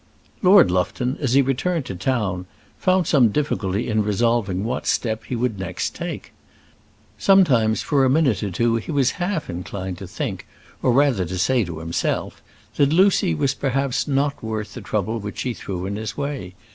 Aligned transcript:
Lord 0.41 0.71
Lufton, 0.71 1.15
as 1.21 1.33
he 1.35 1.43
returned 1.43 1.85
to 1.85 1.95
town, 1.95 2.47
found 2.79 3.05
some 3.05 3.29
difficulty 3.29 3.87
in 3.87 4.01
resolving 4.01 4.63
what 4.63 4.87
step 4.87 5.25
he 5.25 5.35
would 5.35 5.59
next 5.59 5.93
take. 5.93 6.31
Sometimes, 7.19 7.83
for 7.83 8.03
a 8.03 8.09
minute 8.09 8.41
or 8.41 8.49
two, 8.49 8.77
he 8.77 8.91
was 8.91 9.11
half 9.21 9.47
inclined 9.47 9.99
to 9.99 10.07
think 10.07 10.47
or 10.81 10.91
rather 10.91 11.23
to 11.25 11.37
say 11.37 11.63
to 11.65 11.77
himself 11.77 12.41
that 12.77 12.89
Lucy 12.91 13.35
was 13.35 13.53
perhaps 13.53 14.07
not 14.07 14.41
worth 14.41 14.73
the 14.73 14.81
trouble 14.81 15.19
which 15.19 15.37
she 15.37 15.53
threw 15.53 15.85
in 15.85 15.97
his 15.97 16.17
way. 16.17 16.55